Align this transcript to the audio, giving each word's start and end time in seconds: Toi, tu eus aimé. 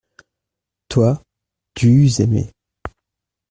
Toi, 0.87 1.21
tu 1.75 1.89
eus 2.05 2.21
aimé. 2.21 2.49